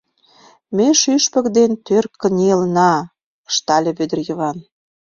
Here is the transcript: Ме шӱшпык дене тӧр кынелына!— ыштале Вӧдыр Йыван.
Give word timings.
Ме 0.75 0.87
шӱшпык 0.99 1.45
дене 1.57 1.75
тӧр 1.85 2.05
кынелына!— 2.19 2.93
ыштале 3.49 3.91
Вӧдыр 3.97 4.19
Йыван. 4.27 4.57